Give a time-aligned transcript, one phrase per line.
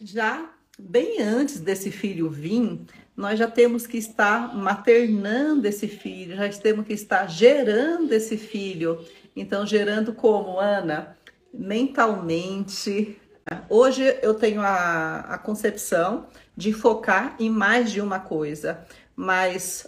[0.00, 0.48] Já
[0.78, 2.80] bem antes desse filho vir,
[3.16, 9.04] nós já temos que estar maternando esse filho, já temos que estar gerando esse filho.
[9.34, 11.16] Então, gerando como, Ana?
[11.52, 13.20] Mentalmente.
[13.68, 18.86] Hoje eu tenho a, a concepção de focar em mais de uma coisa,
[19.16, 19.84] mas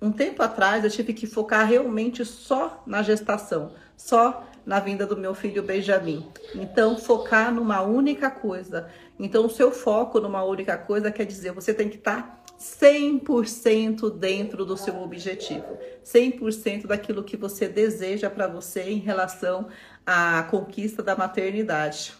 [0.00, 5.16] um tempo atrás eu tive que focar realmente só na gestação, só na vinda do
[5.16, 6.26] meu filho Benjamin.
[6.54, 8.88] Então, focar numa única coisa.
[9.18, 14.64] Então, o seu foco numa única coisa quer dizer, você tem que estar 100% dentro
[14.64, 19.68] do seu objetivo, 100% daquilo que você deseja para você em relação
[20.06, 22.14] à conquista da maternidade.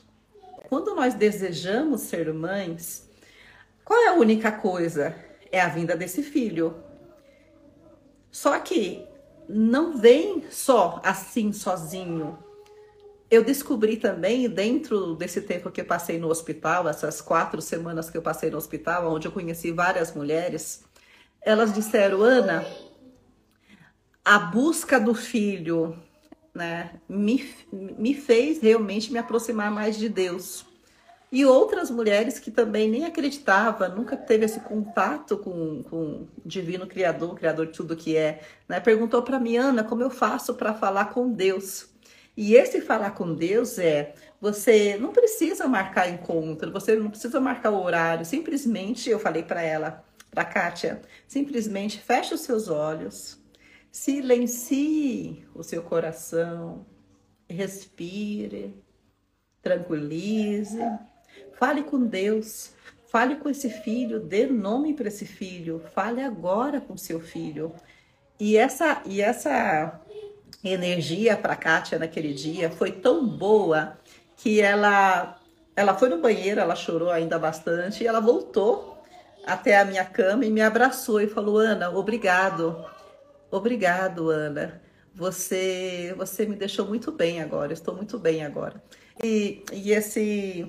[0.69, 3.09] Quando nós desejamos ser mães,
[3.85, 5.15] qual é a única coisa?
[5.51, 6.75] É a vinda desse filho.
[8.31, 9.07] Só que
[9.49, 12.39] não vem só assim sozinho.
[13.31, 18.17] Eu descobri também, dentro desse tempo que eu passei no hospital, essas quatro semanas que
[18.17, 20.85] eu passei no hospital, onde eu conheci várias mulheres,
[21.41, 22.65] elas disseram, Ana,
[24.25, 25.99] a busca do filho
[26.55, 30.65] né, me, me fez realmente me aproximar mais de Deus.
[31.35, 36.87] E outras mulheres que também nem acreditavam, nunca teve esse contato com, com o divino
[36.87, 38.79] Criador, Criador de tudo que é, né?
[38.79, 41.89] perguntou para mim, Ana, como eu faço para falar com Deus?
[42.37, 47.71] E esse falar com Deus é, você não precisa marcar encontro, você não precisa marcar
[47.71, 53.41] o horário, simplesmente, eu falei para ela, para Kátia, simplesmente feche os seus olhos,
[53.91, 56.87] silencie o seu coração,
[57.49, 58.81] respire,
[59.61, 60.79] tranquilize
[61.59, 62.75] Fale com Deus,
[63.07, 67.73] fale com esse filho, dê nome para esse filho, fale agora com seu filho.
[68.41, 70.01] E essa e essa
[70.65, 73.97] energia para Kátia naquele dia foi tão boa
[74.37, 75.39] que ela
[75.77, 79.03] ela foi no banheiro, ela chorou ainda bastante e ela voltou
[79.47, 82.85] até a minha cama e me abraçou e falou: "Ana, obrigado.
[83.51, 84.83] Obrigado, Ana.
[85.15, 87.73] Você você me deixou muito bem agora.
[87.73, 88.83] Estou muito bem agora."
[89.23, 90.69] E, e esse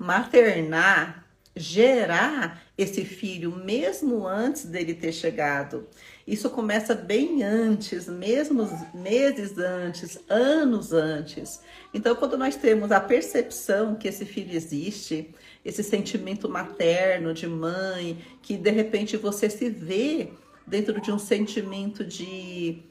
[0.00, 5.86] maternar, gerar esse filho mesmo antes dele ter chegado.
[6.26, 11.60] Isso começa bem antes, mesmo meses antes, anos antes.
[11.92, 18.24] Então, quando nós temos a percepção que esse filho existe, esse sentimento materno de mãe,
[18.40, 20.30] que de repente você se vê
[20.66, 22.82] dentro de um sentimento de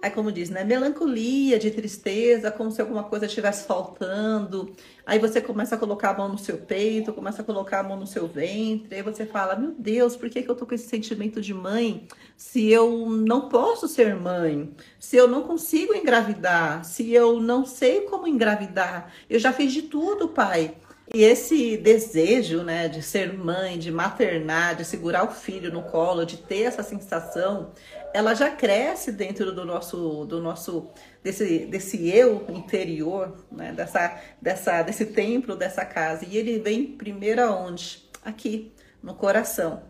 [0.00, 0.64] é como diz, né?
[0.64, 4.72] Melancolia, de tristeza, como se alguma coisa estivesse faltando.
[5.04, 7.98] Aí você começa a colocar a mão no seu peito, começa a colocar a mão
[7.98, 8.94] no seu ventre.
[8.94, 12.06] Aí você fala: Meu Deus, por que, que eu tô com esse sentimento de mãe
[12.36, 14.72] se eu não posso ser mãe?
[15.00, 16.84] Se eu não consigo engravidar?
[16.84, 19.12] Se eu não sei como engravidar?
[19.28, 20.74] Eu já fiz de tudo, pai.
[21.14, 26.26] E esse desejo, né, de ser mãe, de maternar, de segurar o filho no colo,
[26.26, 27.70] de ter essa sensação,
[28.12, 30.90] ela já cresce dentro do nosso, do nosso,
[31.22, 36.24] desse, desse eu interior, né, dessa, dessa, desse templo, dessa casa.
[36.24, 38.08] E ele vem primeiro aonde?
[38.24, 39.82] Aqui, no coração.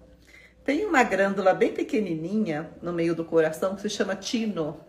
[0.64, 4.80] Tem uma glândula bem pequenininha no meio do coração que se chama tino.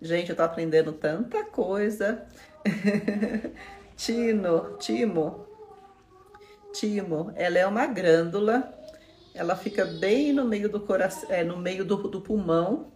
[0.00, 2.26] Gente, eu tô aprendendo tanta coisa.
[3.96, 5.46] tino, timo,
[6.72, 8.75] timo, ela é uma glândula,
[9.36, 12.90] ela fica bem no meio do coração, é, no meio do, do pulmão.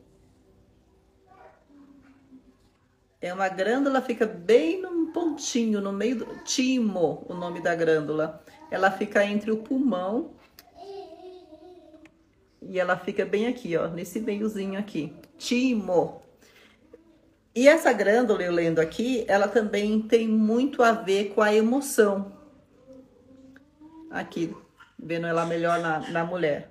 [3.21, 6.43] É uma glândula, fica bem num pontinho, no meio do.
[6.43, 8.43] Timo, o nome da glândula.
[8.71, 10.33] Ela fica entre o pulmão.
[12.63, 15.15] E ela fica bem aqui, ó, nesse meiozinho aqui.
[15.37, 16.23] Timo.
[17.55, 22.33] E essa glândula, eu lendo aqui, ela também tem muito a ver com a emoção.
[24.11, 24.55] Aqui,
[25.03, 26.71] vendo ela melhor na, na mulher.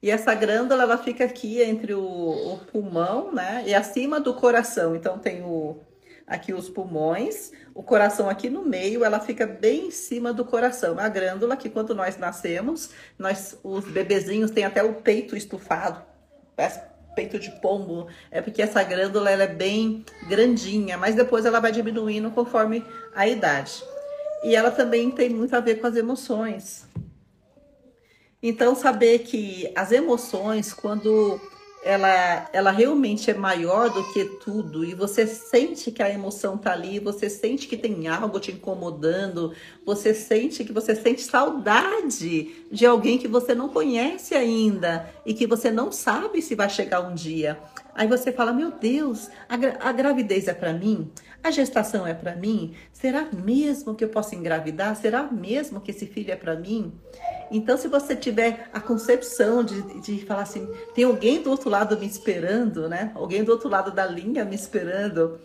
[0.00, 3.64] E essa glândula, ela fica aqui entre o, o, pulmão, né?
[3.66, 4.94] E acima do coração.
[4.94, 5.80] Então, tem o,
[6.24, 11.00] aqui os pulmões, o coração aqui no meio, ela fica bem em cima do coração.
[11.00, 16.00] A glândula que quando nós nascemos, nós, os bebezinhos têm até o peito estufado.
[17.16, 18.06] Peito de pombo.
[18.30, 20.96] É porque essa glândula, ela é bem grandinha.
[20.96, 23.82] Mas depois ela vai diminuindo conforme a idade.
[24.42, 26.86] E ela também tem muito a ver com as emoções.
[28.42, 31.40] Então, saber que as emoções, quando
[31.82, 36.72] ela, ela realmente é maior do que tudo e você sente que a emoção tá
[36.72, 39.52] ali, você sente que tem algo te incomodando,
[39.84, 45.46] você sente que você sente saudade de alguém que você não conhece ainda e que
[45.46, 47.58] você não sabe se vai chegar um dia.
[47.94, 51.10] Aí você fala: Meu Deus, a, gra a gravidez é para mim?
[51.42, 52.74] A gestação é para mim?
[52.92, 54.94] Será mesmo que eu posso engravidar?
[54.96, 56.92] Será mesmo que esse filho é para mim?
[57.50, 61.98] Então, se você tiver a concepção de, de falar assim, tem alguém do outro lado
[61.98, 63.12] me esperando, né?
[63.14, 65.40] Alguém do outro lado da linha me esperando.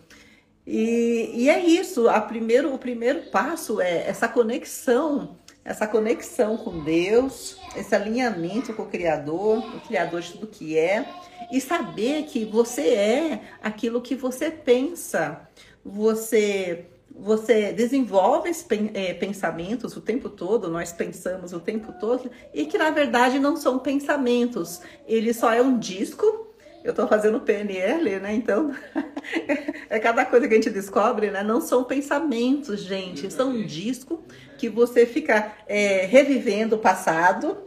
[0.66, 2.08] E, e é isso.
[2.10, 8.84] A primeiro, o primeiro passo é essa conexão, essa conexão com Deus, esse alinhamento com
[8.84, 11.06] o Criador, o Criador de tudo que é
[11.52, 15.48] e saber que você é aquilo que você pensa.
[15.86, 16.86] Você
[17.16, 18.50] você desenvolve
[18.94, 23.56] é, pensamentos o tempo todo, nós pensamos o tempo todo, e que na verdade não
[23.56, 26.42] são pensamentos, ele só é um disco.
[26.84, 28.34] Eu estou fazendo PNL, né?
[28.34, 28.76] Então,
[29.90, 31.42] é cada coisa que a gente descobre, né?
[31.42, 34.22] Não são pensamentos, gente, são um disco
[34.58, 37.58] que você fica é, revivendo o passado,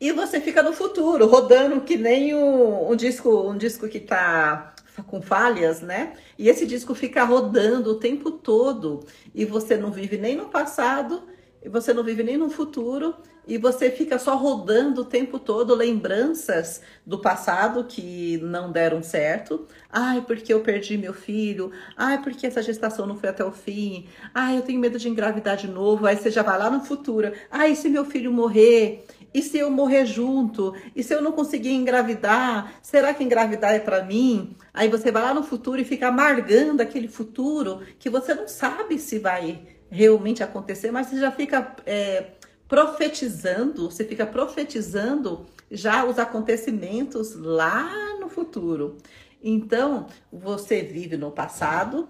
[0.00, 4.74] e você fica no futuro, rodando que nem um, um disco, um disco que está
[5.06, 6.14] com falhas, né?
[6.38, 9.04] E esse disco fica rodando o tempo todo
[9.34, 11.22] e você não vive nem no passado,
[11.62, 13.14] e você não vive nem no futuro,
[13.46, 19.66] e você fica só rodando o tempo todo lembranças do passado que não deram certo.
[19.88, 21.70] Ai, porque eu perdi meu filho.
[21.96, 24.08] Ai, porque essa gestação não foi até o fim.
[24.34, 26.06] Ai, eu tenho medo de engravidar de novo.
[26.06, 27.32] Aí você já vai lá no futuro.
[27.48, 29.06] Ai, se meu filho morrer?
[29.36, 30.74] E se eu morrer junto?
[30.94, 32.72] E se eu não conseguir engravidar?
[32.80, 34.56] Será que engravidar é para mim?
[34.72, 38.98] Aí você vai lá no futuro e fica amargando aquele futuro que você não sabe
[38.98, 39.60] se vai
[39.90, 42.28] realmente acontecer, mas você já fica é,
[42.66, 48.96] profetizando, você fica profetizando já os acontecimentos lá no futuro.
[49.44, 52.08] Então, você vive no passado,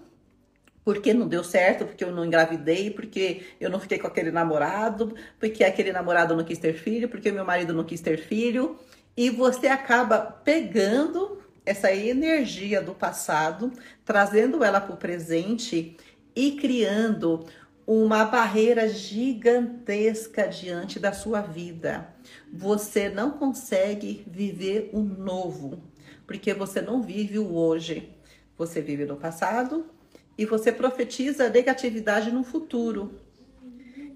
[0.87, 5.13] porque não deu certo, porque eu não engravidei, porque eu não fiquei com aquele namorado,
[5.37, 8.79] porque aquele namorado não quis ter filho, porque meu marido não quis ter filho.
[9.17, 13.69] E você acaba pegando essa energia do passado,
[14.05, 15.97] trazendo ela para o presente
[16.33, 17.45] e criando
[17.85, 22.15] uma barreira gigantesca diante da sua vida.
[22.53, 25.83] Você não consegue viver o novo,
[26.25, 28.09] porque você não vive o hoje.
[28.57, 29.96] Você vive no passado,
[30.37, 33.19] e você profetiza negatividade no futuro.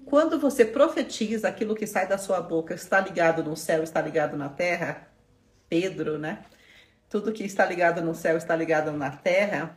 [0.04, 4.36] Quando você profetiza aquilo que sai da sua boca está ligado no céu, está ligado
[4.36, 5.08] na terra,
[5.68, 6.44] Pedro, né?
[7.08, 9.76] Tudo que está ligado no céu está ligado na terra.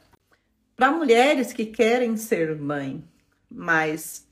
[0.76, 3.04] Para mulheres que querem ser mãe,
[3.50, 4.28] mas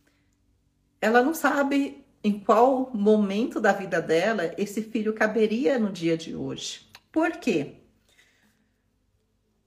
[1.00, 6.36] ela não sabe em qual momento da vida dela esse filho caberia no dia de
[6.36, 6.88] hoje.
[7.12, 7.76] Por quê?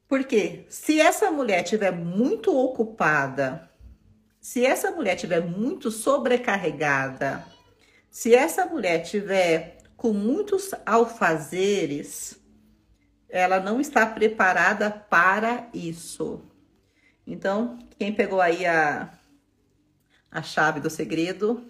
[0.09, 3.71] Porque se essa mulher tiver muito ocupada,
[4.41, 7.45] se essa mulher tiver muito sobrecarregada,
[8.11, 12.41] se essa mulher tiver com muitos alfazeres,
[13.29, 16.43] ela não está preparada para isso.
[17.27, 19.13] Então, quem pegou aí a,
[20.31, 21.69] a chave do segredo?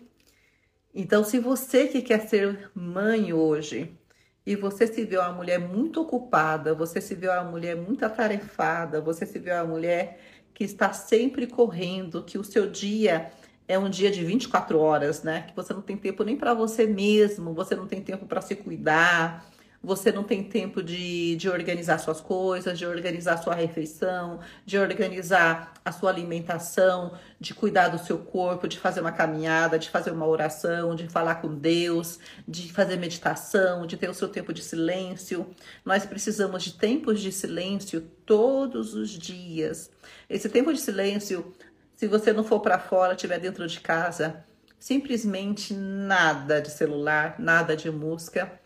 [0.95, 3.99] Então, se você que quer ser mãe hoje,
[4.47, 9.01] e você se vê uma mulher muito ocupada, você se vê uma mulher muito atarefada,
[9.01, 10.21] você se vê uma mulher
[10.55, 13.31] que está sempre correndo, que o seu dia
[13.67, 15.43] é um dia de 24 horas, né?
[15.49, 18.55] Que você não tem tempo nem para você mesmo, você não tem tempo para se
[18.55, 19.45] cuidar,
[19.87, 25.75] você não tem tempo de, de organizar suas coisas, de organizar sua refeição, de organizar
[25.85, 30.27] a sua alimentação, de cuidar do seu corpo, de fazer uma caminhada, de fazer uma
[30.27, 35.55] oração, de falar com Deus, de fazer meditação, de ter o seu tempo de silêncio.
[35.85, 39.89] Nós precisamos de tempos de silêncio todos os dias.
[40.29, 41.55] Esse tempo de silêncio,
[41.95, 44.45] se você não for para fora, estiver dentro de casa,
[44.81, 48.66] simplesmente nada de celular, nada de música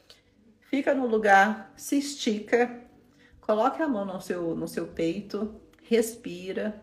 [0.70, 2.80] Fica no lugar, se estica,
[3.40, 6.80] coloque a mão no seu, no seu peito, respira.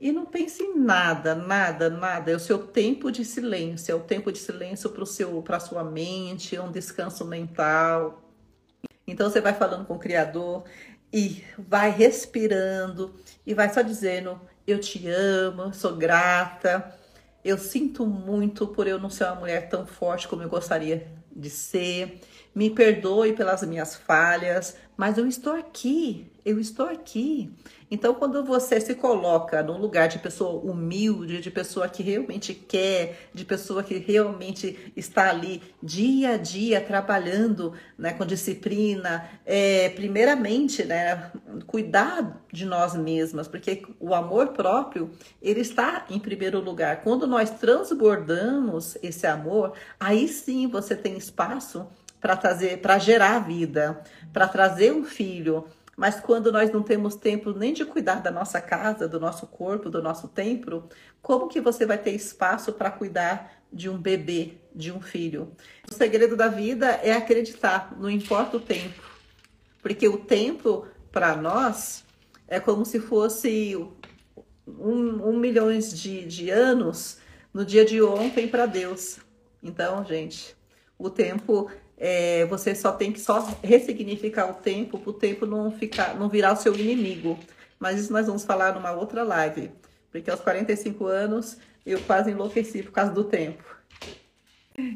[0.00, 2.30] E não pense em nada, nada, nada.
[2.30, 4.88] É o seu tempo de silêncio, é o tempo de silêncio
[5.42, 8.22] para a sua mente, é um descanso mental.
[9.04, 10.62] Então você vai falando com o Criador
[11.12, 16.96] e vai respirando e vai só dizendo: Eu te amo, sou grata
[17.46, 21.48] eu sinto muito por eu não ser uma mulher tão forte como eu gostaria de
[21.48, 22.20] ser.
[22.52, 27.52] Me perdoe pelas minhas falhas, mas eu estou aqui, eu estou aqui.
[27.90, 33.28] Então, quando você se coloca num lugar de pessoa humilde, de pessoa que realmente quer,
[33.32, 40.84] de pessoa que realmente está ali dia a dia trabalhando né, com disciplina, é, primeiramente,
[40.84, 41.30] né,
[41.66, 45.10] cuidar de nós mesmas, porque o amor próprio
[45.40, 47.02] ele está em primeiro lugar.
[47.02, 51.86] Quando nós transbordamos esse amor, aí sim você tem espaço
[52.26, 54.02] para trazer, para gerar vida,
[54.32, 55.64] para trazer um filho.
[55.96, 59.88] Mas quando nós não temos tempo nem de cuidar da nossa casa, do nosso corpo,
[59.88, 60.88] do nosso templo,
[61.22, 65.52] como que você vai ter espaço para cuidar de um bebê, de um filho?
[65.88, 69.00] O segredo da vida é acreditar, não importa o tempo.
[69.80, 72.04] Porque o tempo, para nós,
[72.48, 73.76] é como se fosse
[74.66, 77.18] um, um milhões de, de anos
[77.54, 79.20] no dia de ontem para Deus.
[79.62, 80.56] Então, gente,
[80.98, 85.70] o tempo é, você só tem que só ressignificar o tempo para o tempo não
[85.70, 87.38] ficar, não virar o seu inimigo.
[87.78, 89.70] Mas isso nós vamos falar numa outra live,
[90.10, 93.64] porque aos 45 anos eu quase enlouqueci por causa do tempo.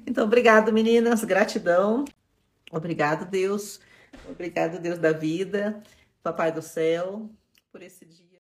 [0.07, 2.04] Então, obrigado, meninas, gratidão.
[2.71, 3.80] Obrigado, Deus.
[4.28, 5.83] Obrigado, Deus da vida,
[6.23, 7.30] Papai do céu,
[7.73, 8.20] por esse dia.